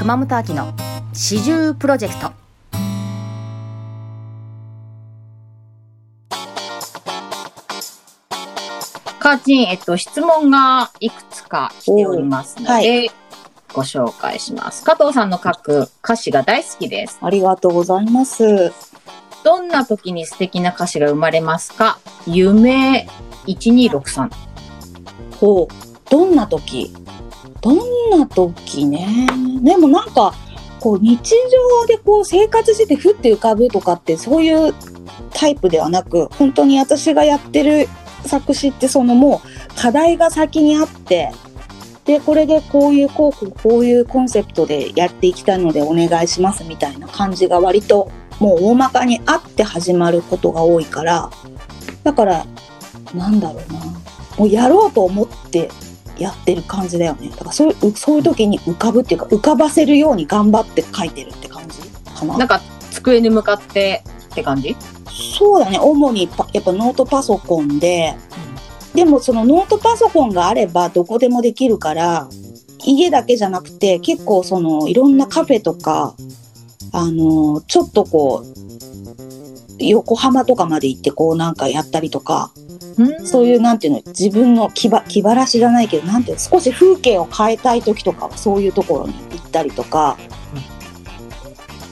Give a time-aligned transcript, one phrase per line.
[0.00, 0.72] 熊本秋の
[1.12, 2.32] 四十プロジェクト
[9.18, 13.10] カーチン、えっと、質問がいくつか来ておりますので、はい
[13.74, 14.84] ご紹介します。
[14.84, 17.18] 加藤さんの書く歌詞が大好きです。
[17.20, 18.72] ありがとうございます。
[19.44, 21.98] どんな時に素敵な歌詞が生まれますか？
[22.26, 23.06] 夢
[23.44, 24.30] 1263。
[25.38, 26.10] ほう。
[26.10, 26.90] どんな時？
[27.60, 29.26] どんな時ね。
[29.62, 30.34] でもなんか、
[30.80, 34.74] こう日常でこう生活しててふって浮かぶとかってそういう
[35.34, 37.88] タイプではなく、本当に私がやってる
[38.24, 41.32] 作詞ってそのもう課題が先にあって、
[42.06, 51.30] で、これでこういうこうこういうコンセプトでやっていきたいのでお願いしますみたいな感じが割ともう大まかにあって始まることが多いから、
[52.02, 52.46] だから、
[53.14, 53.80] なんだろうな。
[54.38, 55.70] もうやろうと思って
[56.20, 57.28] やってる感じだよね。
[57.30, 61.80] だからそういう、そういう時に浮かぶっていうか、浮かばせるように頑張って書いてるって感じ
[62.14, 62.36] かな。
[62.36, 64.76] なんか机に向かってって感じ？
[65.38, 65.78] そうだね。
[65.78, 68.14] 主にパやっぱノートパソコンで、
[68.94, 72.28] でもそのノートパソコンがあればどこでもできるから、
[72.84, 76.14] 家だけじゃなくて結構そのいろんなカフェとか、
[76.92, 82.69] あの、ちょっとこう、横浜とかまで行ってこうなんかやったりとか、うん
[83.24, 90.16] そういうなんていうの、自分の気ば気晴らしじゃないけど、なんていうの、少し風景を変えたい時とかはそういうところに行ったりとか、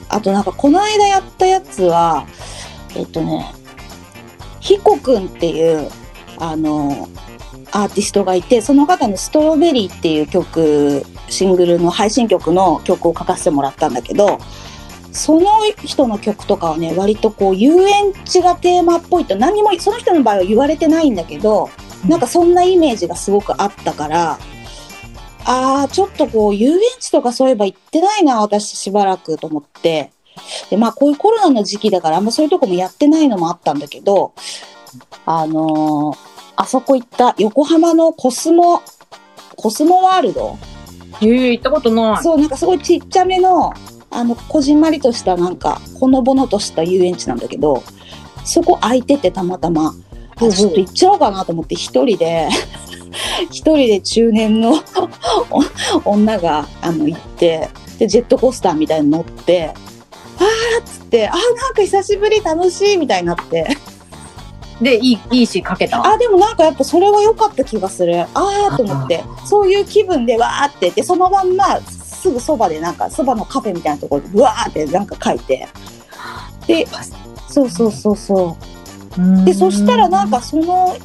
[0.09, 2.25] あとなんかこの間やったやつは、
[2.95, 3.45] えっとね、
[4.59, 5.89] ヒコくんっていう、
[6.37, 7.07] あの、
[7.71, 14.39] アーティストがいて、その方のストロベリーっていう曲、シングルの配信曲の曲を書かせてもらったんだけど、
[15.11, 15.49] その
[15.83, 21.69] 人の曲とかはね、割とこう遊園地がテーマっぽいと何にもその人の場合は言われてないんだけど、
[22.07, 24.39] なんかそんなイメージがすごくあったから、
[25.45, 30.11] ああ、ちょっとこう遊園地とかそういえば行ってないな、私しばらくと思って。
[30.69, 34.33] で、まあこういうコロナの時期だからあんまそういうとこもやってないのもあったんだけど、
[35.25, 38.81] あのーあそこ行った横浜のコスモ、
[39.55, 40.57] コスモワールド
[41.21, 42.21] へえ、行ったことない。
[42.21, 43.73] そう、なんかすごいちっちゃめの、
[44.11, 47.83] あの、こじんまりとしたなんか、ほのぼのとした遊園地なんだけど、
[48.45, 49.93] そこ空いててたまたま、
[50.39, 52.49] ちょっと行っちゃおうかなと思って一人で、
[53.51, 54.73] 一人で中年の
[56.05, 59.73] お 女が、あの、行って、で、ジェットコースターみたいに乗って、
[60.39, 63.75] あーっつって、あーなんか久しぶり楽しいみたいになって、
[64.81, 66.01] で、いい、いいしかけた？
[66.07, 68.21] あ、でもなんかやっぱそれは良かった気がする。
[68.33, 71.79] あーと思って、そういう気分でわーって、で、そのまんま
[72.19, 75.67] すぐそばでなんか、そばのカフェみたいなところで、わーってなんか書いて。
[76.67, 76.85] で、
[77.47, 78.57] そうそうそうそ
[79.17, 79.45] う。
[79.45, 80.95] で、そしたらなんかその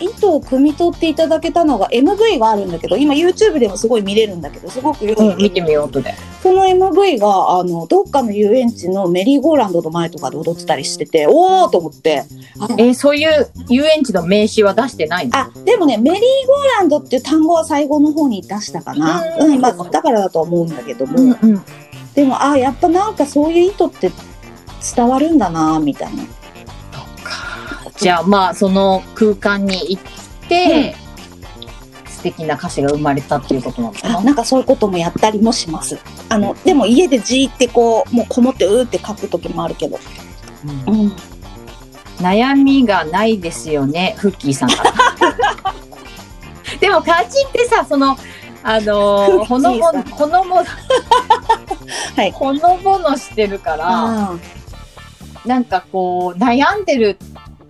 [0.00, 6.14] 糸を汲み取っていただけたのが MV があるんだけど、今 YouTube でもすごい見れるんだけど、すごくようん、見てみようとで。
[6.42, 12.24] その MV が、あの、どっかの遊園地のメリーゴーランドの前とかで踊ってたりしてて、おーと思って、
[12.78, 15.38] えーそういう遊園地の名刺は出してないの？
[15.38, 19.22] あ、でもね、メリーゴーランドっていう単語は最後の方に出したかな。
[19.38, 21.18] ううんん、まあ、だからだと思うんだけども。
[21.18, 21.62] うんうん。
[22.14, 24.10] でも、あ、やっぱなんかそういう意図って
[24.96, 26.24] 伝わるんだな、みたいな。
[28.00, 30.94] じゃあまあその空間に行って、
[32.06, 34.18] 素敵な歌詞が生まれたっていうことなのかな？
[34.18, 35.98] あなんかそういうこともやったりもします。
[36.28, 39.98] あの、でも家でじーってこう、もうこもってうーって書く時もあるけど。
[40.86, 41.12] うん。
[42.18, 44.92] 悩みがないですよね、フッキーさんから。
[46.80, 48.16] でもカーチンってさ、その、
[48.62, 50.64] あのー、ほのぼほのぼの、
[52.16, 54.34] はいほのぼのしてるから、あ
[55.46, 57.18] なんかこう、悩んでる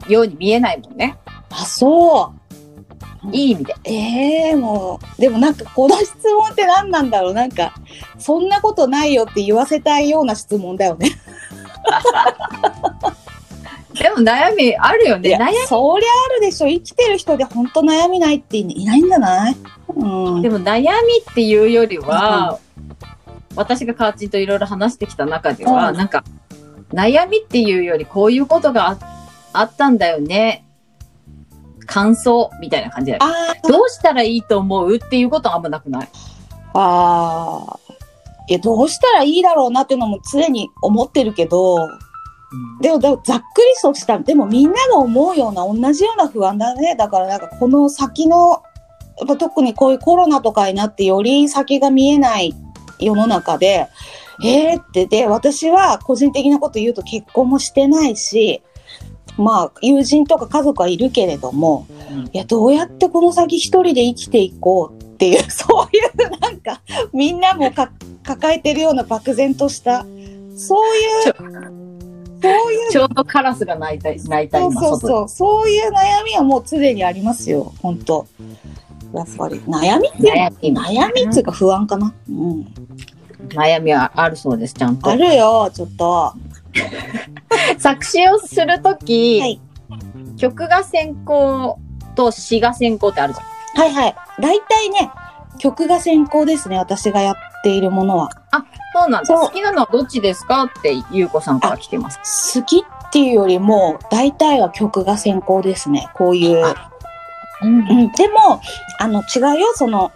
[0.09, 1.19] ように見えないもんね。
[1.51, 2.41] あ、そう。
[3.33, 3.75] いい意味で。
[3.85, 7.75] ええもう、でもなんかこの質問って何なんだろうなんか、
[8.19, 11.11] そんなことないよって言わせたいような質問だよね。
[13.95, 15.37] でも悩みあるよね。
[15.37, 16.69] 悩そりゃあるでしょ。
[16.69, 19.57] 生きてる人で本当悩みないっていないんじゃない？
[19.95, 20.35] うん。
[20.37, 22.59] み、でも悩みっていうよりは、
[23.57, 26.25] 私がカーチンといろいろ話してきた中では、うんなんか、
[26.95, 28.97] 悩みっていうよりこういうことがあ
[29.53, 30.65] あったんだよね。
[31.87, 33.19] 感想みたいな感じだ
[33.67, 36.09] どうしたらいいと思うっていうことはあんまなくない？
[36.75, 37.91] あー。
[38.49, 41.89] いや、どうしたらいいだろうなっていうのも常に思ってるけど、
[42.81, 43.43] でも、ざっくり
[43.81, 46.97] とした、でもみんなが思うような同じような不安だね。
[46.97, 48.63] だからなんかこの先の、
[49.19, 52.55] やっぱ特にこういうコロナとかになってより先が見えない
[52.99, 53.89] 世の中で、
[54.45, 58.63] えーってで、私は個人的なこと言うと結婚もしてないし、
[59.37, 62.01] まあ友人とか家族はいるけれども、うん
[62.33, 66.81] いや、どうやってこの先一人で生きていこうっていう、 そういうなんか、
[67.13, 67.91] みんなもか
[68.23, 70.05] 抱えてるような漠然とした、
[70.57, 71.35] そういう、
[72.43, 74.73] そういうちょうどカラスが鳴いた、鳴いたそう。
[74.73, 75.29] そうそう。
[75.29, 77.73] そういう悩みはもう常にありますよ。
[77.83, 78.27] 本当
[79.15, 79.61] やっぱり。
[79.61, 82.15] 悩みっていう悩みの悩みっていうか不安かな。
[82.29, 82.67] うん。
[83.49, 85.17] 悩みはあるそうです、ちゃんとあ。
[85.17, 86.33] るよ、ちょっと。
[87.79, 89.61] 作詞をするとき、はい
[90.41, 91.79] 曲が先行
[92.15, 93.83] と詩が先行ってあるじゃん。
[93.83, 94.17] はいはい。
[94.41, 95.11] 大体ね、
[95.59, 96.79] 曲が先行ですね。
[96.79, 98.31] 私がやっているものは。
[98.95, 99.33] そうなんです。
[99.33, 102.59] 好きなのはどっちですかって、ゆうこさんから来てます。
[102.59, 106.09] 好きっていうよりも、大体は曲が先行ですね。
[106.15, 106.65] こういう。
[107.63, 108.13] うんうん。
[108.13, 108.61] でも、
[108.99, 109.73] あの、違うよ。
[109.75, 110.11] その、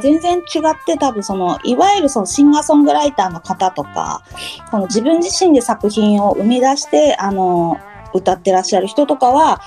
[0.00, 0.42] 全然違っ
[0.84, 4.22] て多分その、いわゆるそのシンガーソングライターの方とか、
[4.70, 7.78] この自分自身で作品を生み出して、あの、
[8.12, 9.60] 歌ってらっしゃる人とかは、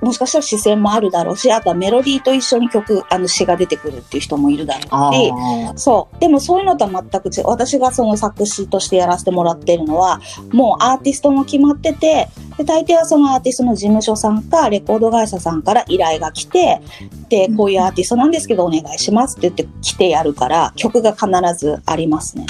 [0.00, 6.18] もしかしたら視線もあるだろうし、あとはメロディーと一緒に曲、あの詩が出てくるっていう人もいるだろあうし、ーそう。
[6.18, 7.46] でもそういうのとは全く違う。
[7.46, 10.20] 私がその作詞としてやらせてもらってるのは、
[10.52, 16.80] もうアーティストも決まってて、で、大抵はそのアーティストの事務所さんか、レコード会社さんから依頼が来て、
[17.28, 21.28] で、こういうアーティストなんですけどお願いしますって言って来てやるから、曲が必
[21.58, 22.46] ずありますね。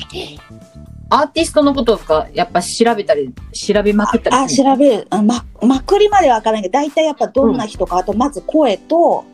[1.08, 5.06] アーティストのこととか、やっぱ調べたり、調べまくったりあ、調べる。
[5.10, 9.24] あま、まくりまではわからないけど、大体やっぱどんな人か、あとまず声と、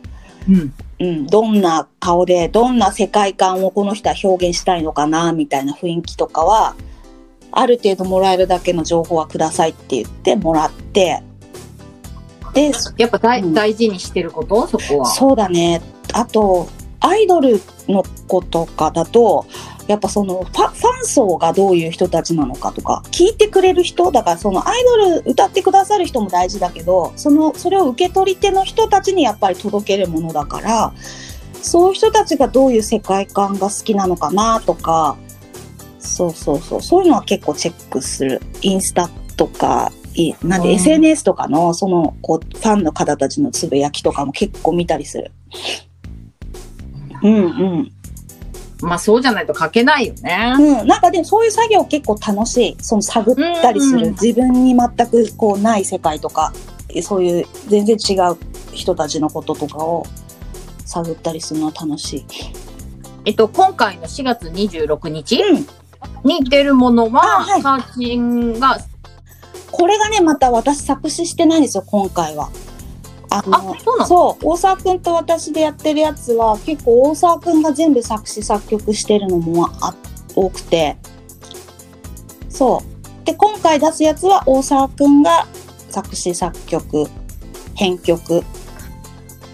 [0.47, 0.73] うん。
[0.99, 6.75] うん、どんな顔で、どんな世界観をこの人は表現したいのかな、みたいな雰囲気とかは、
[7.51, 11.23] ある程度もらえるだけの情報はくださいって言ってもらって、
[12.53, 14.67] で、やっぱ大,、うん大事にしてること？
[14.67, 15.05] そこは。
[15.07, 15.81] そうだね。
[16.13, 16.67] あと、
[16.99, 17.59] アイドル
[17.89, 19.45] の子とかだと、
[19.87, 30.93] やっぱそのファファン層がどういう人たちなのかとか、聞いてくれる人、だからそのアイドル歌ってくださる人も大事だけど、その、それを受け取り手の人たちにやっぱり届けるものだから、
[31.61, 35.17] そういう人たちがどういう世界観が好きなのかなとか、
[35.99, 38.41] そうそうそう、そういうのは結構チェックする。
[38.61, 45.31] インスタとか、いなんでうん SNS とかのそのこうファンの方たちのつぶやきとかも結構見たりする。
[47.23, 47.37] うんう
[47.81, 47.91] ん。
[48.83, 50.53] まあそうじゃないと書けないよね。
[50.57, 52.77] うん、なんかでもそういう作業結構楽しい。
[52.81, 53.97] その探ったりする。
[53.97, 56.53] うんうん自分に全くこうない世界とか、
[57.01, 58.37] そういう全然違う
[58.71, 60.05] 人たちのこととかを
[60.85, 62.25] 探ったりするのは楽しい。
[63.25, 65.67] えっと、今回の4月26日うん。
[66.23, 68.77] に出るものは、あはいカーチンが、
[69.71, 72.49] これがね、また私作詞してないんですよ、今回は。
[73.33, 73.41] ああ、
[73.83, 74.05] そうなの？
[74.05, 79.95] そう、大沢くんと私でやってるやつは、結構大沢くんが全部作詞作曲してるのもあ
[80.35, 80.97] 多くて。
[82.47, 82.83] そ
[83.23, 83.25] う。
[83.25, 85.47] で、今回出すやつは大沢くんが
[85.89, 87.07] 作詞作曲、
[87.73, 88.43] 編曲、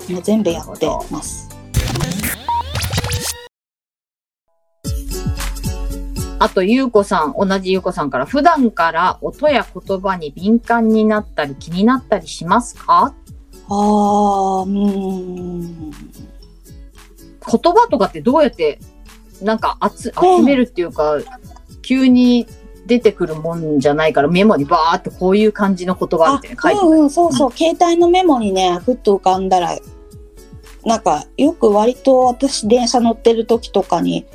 [0.10, 1.48] もう全部やってます。
[6.42, 13.14] あと、ゆうこさん、同じゆうこさんから、普段から音や言葉に敏感になったり気になったりしますか？
[13.70, 15.92] あー、うーん。
[15.92, 18.80] 言葉とかってどうやって、
[19.42, 21.18] なんか集集めるっていうか、
[21.82, 22.46] 急に
[22.86, 29.78] 出てくるもんじゃないから、メモにバーってこういう感じの言葉みたいな書いてうんうん、そうそう、携帯のメモにね、ふっと浮かんだら、
[30.86, 34.26] なんか、よく割と私、電車乗ってる時とかに、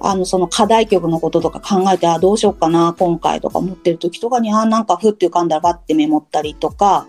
[0.00, 7.06] あの、その課題曲のこととか考えて、あ、どうしようかな、今回とか思ってる時とかに、あ、なんかふって浮かんだらバッてメモったりとか、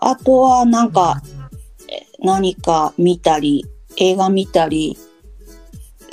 [0.00, 1.22] あとはなんか、
[1.88, 3.64] え何か見たり、
[3.96, 4.98] 映画見たり、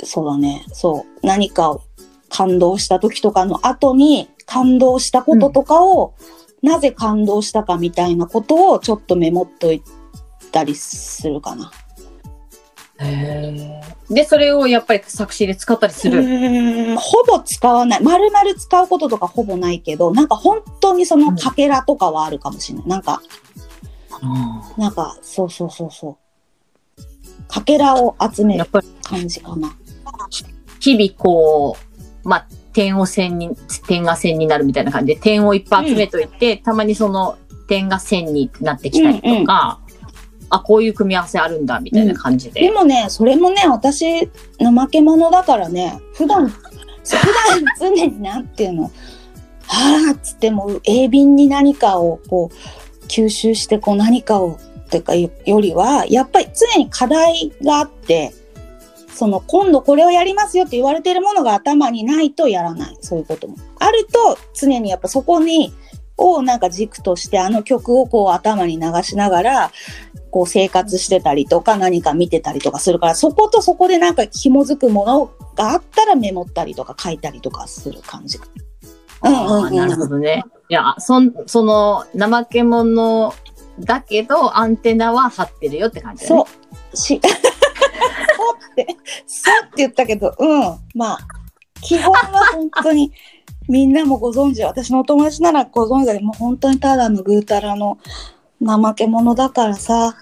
[0.04, 1.82] そうだね、そう、何かを
[2.28, 6.14] 感動した時とかの後に、感動したこととかを、
[6.62, 9.82] なぜ感動したかみたいなことをちょっとメモっとい
[10.52, 11.72] たりするかな。
[14.10, 16.96] で、それをやっぱり作詞で使ったりすうる。
[16.98, 18.02] ほぼ使わない。
[18.02, 22.88] 丸々使うこととかほぼないけど、なんか本当にそのかけらとかはあるかもしれない。
[22.88, 23.22] なんか、
[24.76, 26.18] なんか、そうそうそうそ
[26.98, 27.02] う。
[27.48, 28.64] かけらを集める
[29.02, 29.74] 感じかな。
[30.80, 31.76] 日々こ
[32.24, 33.50] う、まあ、点を線に、
[33.86, 37.36] 点が線になるみたいな感じで、点をいっぱい集めといて、たまにその
[37.68, 39.80] 点が線になってきたりとか、
[40.50, 42.70] あ、こういう組み合わせあるんだ、みたいな感じでで。
[42.70, 46.62] もね、それもね、私、怠け者だからね、普段、 普
[47.78, 48.90] 段常になんていうの、は
[50.10, 52.81] あっつっても、鋭敏に何かをこう、
[53.12, 58.32] 吸収してこう何かを、っていうかよよりは、やっぱり常に課題があって、
[59.14, 62.96] その今度これをやりますよって言われてるものが頭にないとやらない。
[63.02, 63.56] そういうことも。
[63.78, 65.74] あると常にやっぱそこに、
[66.16, 69.72] をなんか軸としてあの曲をこう頭に流しながら
[70.30, 78.38] こう生活してたりとか何か見てたりとかするから、そことそこでなんか紐づくものがあったらメモったりとか書いたりとかする感じ。
[79.24, 79.64] うんうんうん。
[79.66, 80.44] あーなるほどね。
[80.68, 83.32] いや、そん、その、怠け者
[83.78, 86.44] だけど、アンテナは張ってるよって感じだね。
[86.46, 86.48] そ
[86.92, 86.96] う。
[86.96, 88.86] し、 そうって、
[89.26, 90.60] そうって言ったけど、うん。
[90.94, 91.18] まあ、
[91.80, 92.20] 基本は
[92.52, 93.12] 本当に、
[93.68, 97.98] みんなもご存知、私のお友達ならご存知だけど、もう本当にただのぐうたらの
[98.64, 100.16] 怠け者だからさ。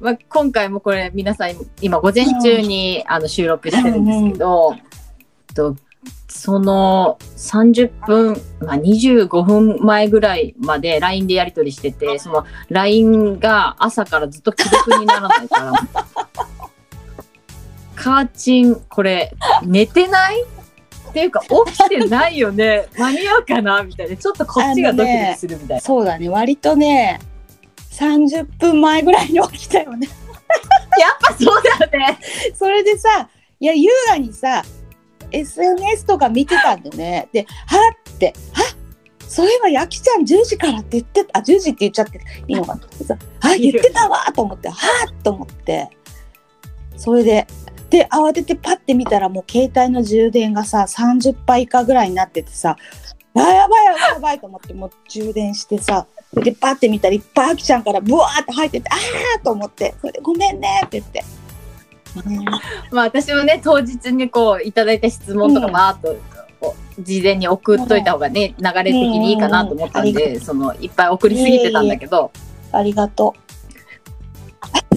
[0.00, 4.74] まあ、今回もこれ皆さん今午前中に、あの収録してるんですけど、
[5.54, 5.76] と
[6.28, 15.72] その30分、まあ、25分前ぐらいまで LINE でやり取りしててその LINE が朝からずっと既読にならないから。
[17.94, 19.32] カーチンこれ
[19.62, 20.42] 寝てない？
[20.42, 22.88] っていうか起きてないよね？
[22.98, 23.82] 間に合うかな？
[23.84, 24.16] みたいな。
[24.16, 25.80] ちょっとこっちがドキドキするみたいな。
[25.80, 27.20] そうだね、割とね、
[27.92, 30.08] 30分前ぐらいに起きたよね。
[30.98, 32.18] やっぱそうだよね。
[32.56, 33.28] それでさ、
[33.60, 34.64] いや、優雅にさ、
[35.32, 37.28] SNS とか見てたんだよね。
[37.32, 37.76] で、は
[38.10, 38.62] って、は
[39.32, 42.82] そういえば、やきちゃん10時からって言ってた、あ、10時って言っちゃっていいのかな。
[43.06, 44.74] さあ、言ってたわと思って、は
[45.10, 45.88] っと思って、
[46.96, 47.46] それで、
[47.88, 52.76] で、慌ててパッて見たら、もう携帯の充電がさ、30以下ぐらいになっててさ、
[53.34, 61.24] あやばいやばいやばいと思って、もう充電してさ、で、パッて見たらいっぱいあきちゃんからブワーって入ってて、あーと思って、それでごめんねって言って。
[62.16, 66.16] うんまあ私もね当日にこういただいた質問とかうんバーっと
[67.00, 72.30] 事前に送っといた方がね流れ的にいいかなと思ったんでそのいっぱい送りすぎてたんだけど
[72.70, 73.34] ありがと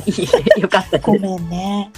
[0.06, 0.12] い
[0.58, 1.02] いよかったう。
[1.02, 1.24] ごです。
[1.24, 1.92] めんね。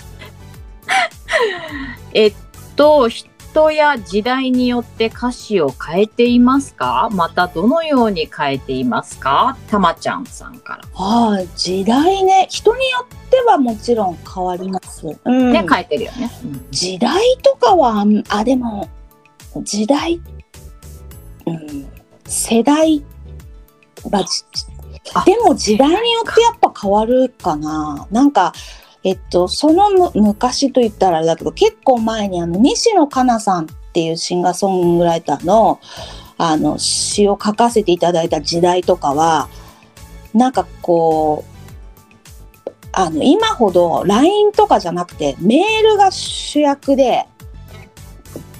[2.13, 2.33] えっ
[2.75, 3.09] と
[3.57, 7.09] 人や時代によって歌詞を変えていますか？
[7.11, 9.57] またどのように変えていますか？
[9.67, 10.83] たまちゃんさんから。
[10.93, 12.45] ああ、時代ね。
[12.51, 15.07] 人によってはもちろん変わります。
[15.07, 15.51] うん。
[15.51, 16.31] ね変えてるよね。
[16.43, 18.87] うん時代とかは、あ、でも、
[19.63, 20.21] 時代、
[21.47, 21.87] うん、
[22.25, 23.03] 世代、
[24.11, 28.07] まあでも時代によってやっぱ変わるかな。
[28.11, 28.53] なんか、
[29.07, 35.79] えっと、そのむ昔と言ったらあれだけど、結構前にあの、西野カナさんっていうシンガーソングライターの、
[36.37, 39.47] あの、詩を書かせていただいた時代とかは、
[40.33, 42.59] なんかこう、
[42.91, 47.27] あの、今ほど LINE とかじゃなくて、メールが主役で、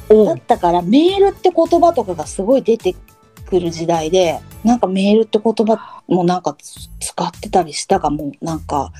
[0.08, 2.96] だったからメールって言葉とかがすごい出て
[3.50, 8.94] くる時代で、なんかメールって言葉もなんかつ使ってたりしたかも、なんか、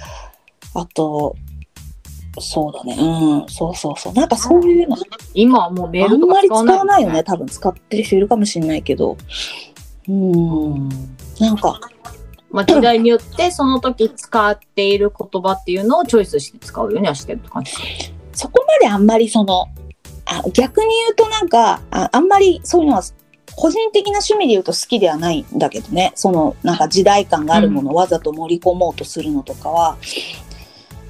[0.74, 1.36] あと、
[2.40, 4.14] そうだね、うん、そうそうそう。
[4.14, 4.98] なんかそういうの、
[5.34, 7.24] 今はもうメーあルとかんまり使使わないわないよね。
[7.24, 9.18] 多分使ってる人いるかもしれないけど。
[10.08, 10.90] うん、
[11.40, 11.80] なんか、
[12.52, 17.74] まあ、時代によってその時使っている言葉っていうのをチョイスして使うようにはしてるって感じ。
[18.34, 19.66] そこまであんまりその、
[20.26, 23.04] あ逆に言うとなんかあ、あんまりそういうのは、
[23.56, 26.12] 個人的な趣味で言うと好きではないんだけどね。
[26.16, 29.98] その、なんか時代感があるものをわざと盛り込もうとするのとかは。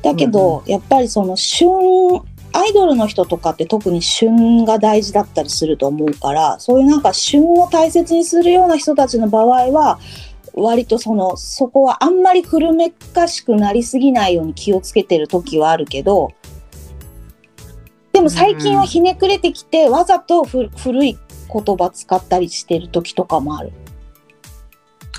[0.01, 1.69] だけど、やっぱりその旬、
[2.53, 9.99] アイドルの人とかって特に旬が大事だったりすると思うから、そういうなんか旬を大切にするような人たちの場合は、
[10.53, 16.31] 割とその、そこはあんまり古めかしくなりすぎないように気をつけてる時はあるけど、
[18.11, 21.17] でも最近はひねくれてきて、わざとふ古い
[21.53, 23.71] 言葉使ったりしてる時とかもある。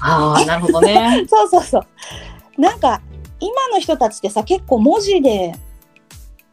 [0.01, 1.25] ああ、なるほどね。
[1.31, 2.61] そうそうそう。
[2.61, 3.01] なんか、
[3.40, 5.54] 今の人たちってさ、結構文字で、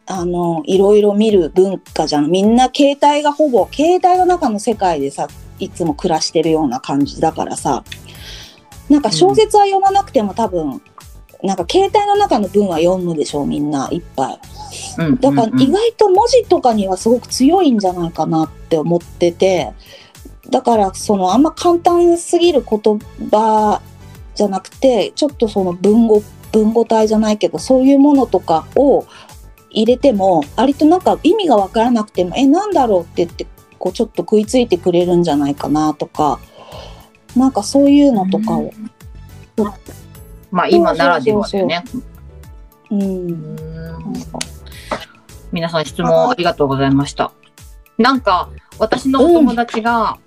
[0.08, 2.30] あの、いろいろ見る文化じゃん。
[2.30, 5.28] みんな携帯がほぼ、携帯の中の世界でさ、
[5.60, 7.84] いつも暮らしてるような感じだからさ、
[8.90, 10.82] なんか小説は読まなくても多分、
[11.44, 14.40] なんか携帯の中の文は読むでしょ、みんないっぱい。
[14.98, 19.72] うんだからうんうん意外と文字とかにはすごく強いんじゃないかなって思ってて、
[20.50, 23.00] だからそのあんま簡単すぎる言
[23.32, 23.82] 葉
[24.36, 26.22] じゃなくて、ちょっとその文語、
[26.56, 29.06] 文語体じゃないけど、そういうものとかを
[29.70, 33.46] 入れても、割となんか意味がわからなくても、え、なんだろうって言って、
[33.78, 36.40] こうちょっと食いついてくれるんじゃないかなとか、
[37.36, 38.72] なんかそういうのとかを、
[40.50, 41.84] まあ今ならではだよね。
[42.90, 43.58] うん、
[45.52, 47.34] 皆さん質問ありがとうございました。
[47.98, 50.18] なんか私のお友達が、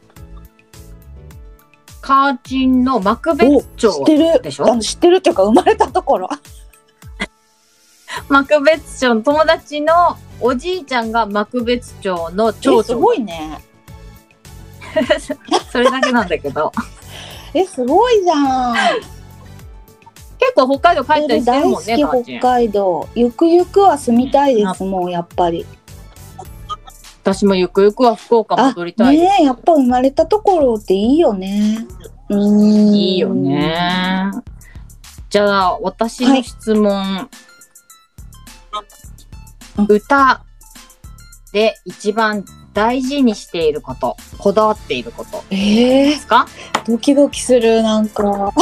[2.01, 4.05] カーチンの幕別町
[4.43, 4.79] でしょ？
[4.79, 5.17] 知ってる。
[5.17, 6.29] っていうか生まれたところ。
[8.29, 13.61] 幕別町の友達のおじいちゃんが幕別町の町えす長ごいね。
[15.71, 16.73] それだけなんだけど。
[17.55, 18.75] え、すごいじゃん。
[18.75, 19.09] 結
[20.39, 21.85] 結構北海道帰ったりしてるもん
[22.25, 23.09] ね、北海道。
[23.15, 25.67] ゆくゆくは住みたいですもんやっぱり
[27.35, 29.17] 私もゆくゆくは福岡あ戻りたい。
[29.19, 31.87] ねえやっぱ生まれたところっていいよね
[32.29, 32.39] うー
[32.91, 34.31] んいいよね。
[35.31, 37.29] じゃあ、私の質問。
[39.77, 40.43] うん歌
[41.53, 42.45] で一番
[42.75, 46.47] 大事にしていること、こだわっていることええですか？
[46.85, 48.25] ドキドキするなんか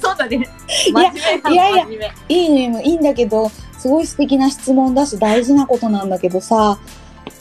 [0.00, 0.36] そうだね。
[0.36, 6.78] いやいやいやいいねいいんだけどすごい素敵な質問だし大事なことなんだけどさ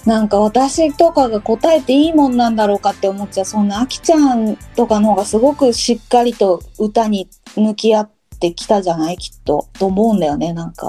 [0.06, 3.46] なんか私とかが答えていいもんなんだろうかって思っちゃう。
[3.46, 9.18] そんなあきちゃんとかの方がすごくしっかりと歌に向き合ってきたじゃない？
[9.18, 10.54] きっとと思うんだよね。
[10.54, 10.88] なんか。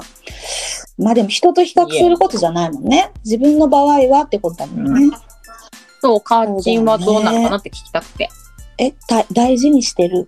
[0.97, 3.11] まあでも人と比較することじゃないもんね。
[3.23, 5.15] 自分の場合はってことだもんね、
[5.99, 8.29] そう、カーチンはどうなのかなって聞きたくて。
[8.77, 10.27] えだ大事にしてる？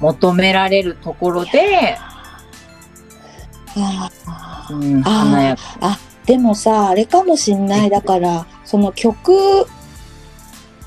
[0.00, 1.96] う、求められるところで、
[3.76, 5.56] あーうん、あ。
[6.26, 9.32] でもさあれかもしんないだからその曲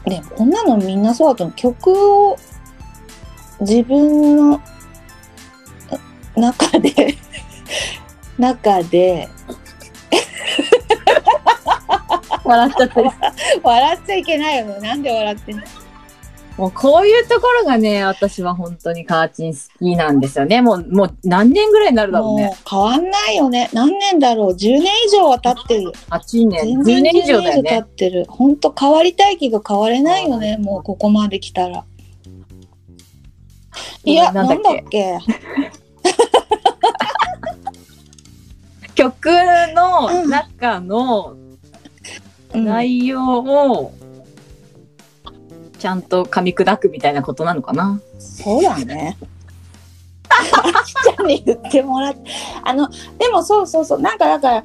[0.05, 1.55] ねこんなのみんなそうだと思う。
[1.55, 1.91] 曲
[2.29, 2.37] を
[3.61, 4.61] 自分の
[6.35, 7.15] 中で
[8.37, 9.29] 中で
[12.43, 13.09] 笑っちゃってる。
[13.63, 14.79] 笑っちゃいけないよね。
[14.79, 15.63] なんで笑ってんの？
[16.57, 20.61] もうこういうところがね、私は本当にカーチン好きなんですよね。
[20.61, 22.45] もう、もう何年ぐらいになるだろうね。
[22.45, 23.71] もう変わんないよね。
[23.73, 24.53] 何年だろう。
[24.53, 25.91] 10年以上は経ってる。
[26.11, 27.83] 8年、10全然年以上だよ経っね。
[27.95, 28.25] てる。
[28.29, 30.57] ほんと変わりたいけど変われないよね。
[30.57, 31.83] もうここまで来たら。
[34.05, 35.17] いやななんんだだっけ？
[38.93, 39.25] 曲
[39.73, 41.35] の中の
[42.53, 42.65] うん。
[42.65, 43.91] 内容を
[45.83, 47.99] ちゃんと噛み砕くみたいなことなのかな？
[48.17, 49.17] そうだね。
[50.29, 52.21] あきちゃんに言ってもらって。
[52.63, 52.87] あの、
[53.19, 53.99] でもそうそうそう。
[53.99, 54.63] なんかだから、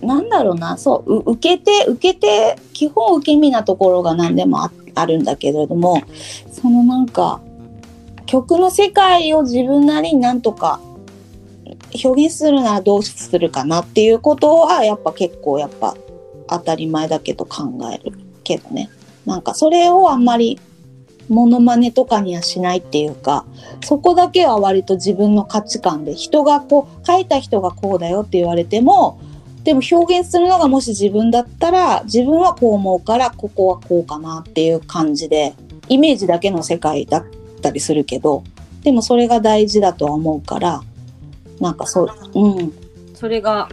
[0.00, 6.02] なんだろうな、そう、う受けて、受けて、基本受け身なところが何でもああるんだけれども、
[6.50, 7.40] そのなんか、
[8.26, 10.80] 曲の世界を自分なりになんとか
[12.04, 15.96] 表現するならどうするかなっていうことは、やっぱ結構やっぱ
[16.48, 17.62] 当たり前だけど考
[17.94, 18.90] えるけどね。
[19.26, 20.58] なんかそれをあんまり
[21.28, 23.44] モノマネとかにはしないっていうか
[23.84, 29.20] そこだけは割と自分の価値観で人がこう書いた人がこうだよって言われても
[29.64, 35.54] でも表現するのがもし自分だったら自分はこう思うからここはこうかなっていう感じで
[35.88, 37.24] イメージだけの世界だっ
[37.60, 38.44] たりするけど
[38.82, 40.82] でもそれが大事だとは思うから
[41.60, 42.72] なんかそううん。
[43.14, 43.68] それが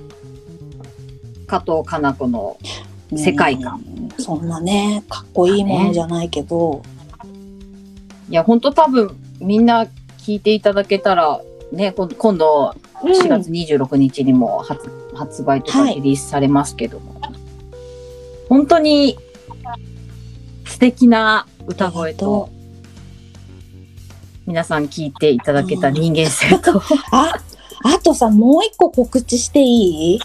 [1.45, 2.57] 加藤かな子の
[3.17, 3.83] 世界観。
[3.87, 6.83] うんそんなねかっこいいものじゃないけど、
[8.29, 8.33] い。
[8.33, 9.85] や本当多分みんな
[10.19, 17.19] 聞いていただけたらね今度今度4月26日にも発,、発売とかはいリリースされますけども、
[18.49, 19.17] 本当に
[20.65, 22.49] 素敵な歌声と。
[24.45, 27.33] 皆さん聞いていただけた人間性と、 あ、
[27.85, 30.19] あとさ、もう一個告知していい？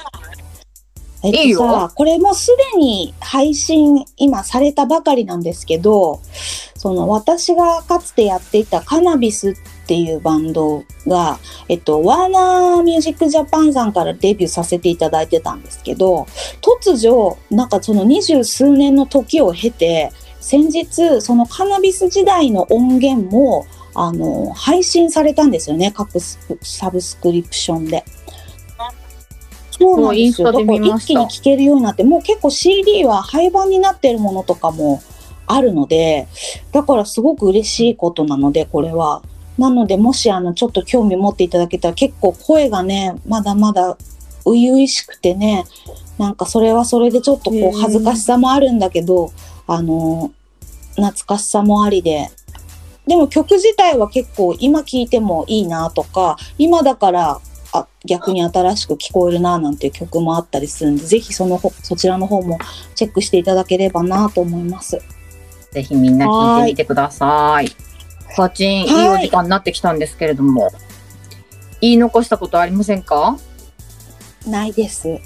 [1.22, 6.20] えっとさいいよこれもすでに配信今されたばかりなんですけど、
[6.76, 9.54] その私がかつてやっていたカナビスっ
[9.88, 16.26] ていうバンドが、えっと、ワーナーミュージックジャパンさんからデビューさせていただいてたんですけど、
[16.60, 25.90] 突如、なんかその二十数年の時を経て、先日、そのカナビス時代の音源も、あの、配信されたんですよね。
[25.90, 28.04] 各スサブスクリプションで。
[29.78, 30.52] そうなんですよ。
[30.52, 35.02] だから一気に聴けるようになって、もう結構 CD は廃盤になってるものとかも
[35.46, 36.28] あるので、
[36.72, 39.22] だからすごく嬉しいことなので、これは。
[39.56, 43.96] なので、もしあの、ちょっと興味持っていただけたら、結構声がね、まだまだ
[44.44, 45.64] 初々しくてね、
[46.16, 49.32] なんかそれはそれでちょっとこう恥ずかしさもあるんだけど、
[49.66, 50.32] あの、
[50.96, 52.30] 懐かしさもありで。
[53.06, 57.40] でも曲自体は結構今聴いてもいいなとか、今だから
[57.72, 62.58] あ逆に新しく聞こえるななんていう曲もあったりするんで、ぜひその方そちらの方も
[62.94, 65.00] チェックしていただければなと思います。
[65.70, 67.68] ぜひみんな聞いてみてください。
[68.36, 70.70] ガチン、いいお時間になってきたんですけれども、
[71.80, 73.36] 言い残したことありませんか？
[74.46, 75.18] ないです。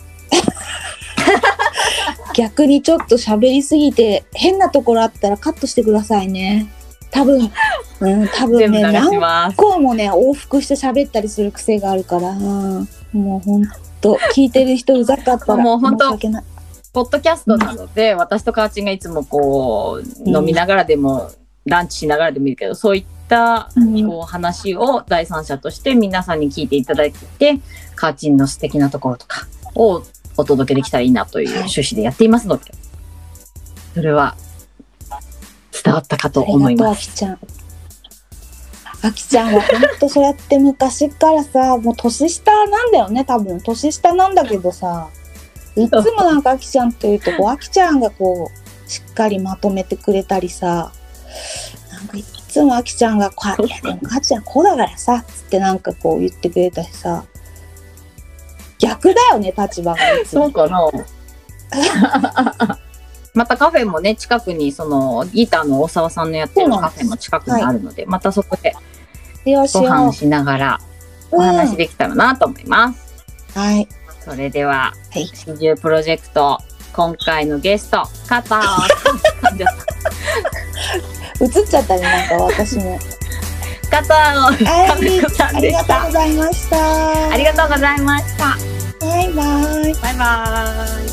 [2.35, 6.73] 逆にちょっと喋りすぎて変なところあったらカットしてくださいね。
[7.13, 7.51] 多分、
[8.01, 9.55] うん、多分ね、何。
[9.55, 13.65] 個もね、往復して喋ったりする癖があるから、うんもうほん
[14.01, 16.45] と、聞いてる人うざかったらもうほんと申し訳ない。
[16.95, 21.31] ポッドキャストなので、私とカーチンがいつもこう、うん飲みながらでも、
[21.67, 27.61] ランチしながらでもいいけど、そういった、うんこう、話を第三者として皆さんに聞いていただいて、
[27.95, 30.03] カーチンの素敵なところとかを
[30.39, 32.73] お届けできたらいいなという趣旨でやっていますので、
[33.93, 34.35] それは
[35.83, 37.11] 伝わったかとありがとう、あ思います。
[37.11, 37.39] きちゃん。
[39.05, 43.61] あきちゃんはほんとそうやって昔からさ、もう年下なんだよね、多分。
[43.61, 45.09] 年下なんだけどさ、
[45.75, 50.93] いつもなんかあきちゃんというと、こう、あきちゃんがこう、しっかりまとめてくれたりさ、
[51.91, 57.25] なんかいつもあきちゃんがこう、いやでもあきちゃんこうだからさ、つってなんかこう言ってくれたしさ、
[58.79, 60.45] 逆だよね、立場がいつも。
[60.45, 60.91] そうかな
[63.35, 68.75] またカフェもね、近くに、その、ギターの大沢さんのやってるカフェも近くにあるので、またそこで
[69.51, 70.79] よしよご飯しながら
[71.31, 73.15] お話できたらなと思います。
[73.57, 73.89] うんはい。
[74.25, 76.59] それでは、はい始終プロジェクト、
[76.95, 78.63] 今回のゲスト、加藤さん。
[81.45, 82.99] 映っちゃったね、なんか私も。
[83.91, 84.55] 加藤は
[84.99, 86.11] い、和子さんありがとうでしたご。
[86.13, 87.29] ざいました。
[87.31, 88.45] ありがとうございました。
[89.01, 89.43] バイバ
[89.89, 89.95] イ。
[89.95, 91.12] バイバイ。